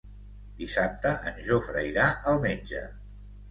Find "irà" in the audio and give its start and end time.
1.91-2.09